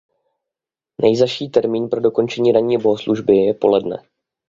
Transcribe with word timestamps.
Nejzazší 1.01 1.49
termín 1.49 1.89
pro 1.89 2.01
dokončení 2.01 2.51
ranní 2.51 2.77
bohoslužby 2.77 3.37
je 3.37 3.53
poledne. 3.53 4.01